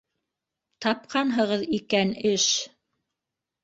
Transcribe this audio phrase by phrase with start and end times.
[0.85, 2.51] —Тапҡанһығыҙ икән эш!